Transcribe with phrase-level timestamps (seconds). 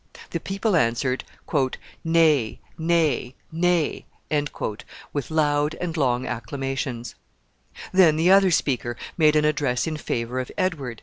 [0.31, 1.23] The people answered
[2.03, 4.05] "NAY, NAY, NAY,"
[5.13, 7.13] with loud and long acclamations.
[7.93, 10.99] Then the other speaker made an address in favor of Edward.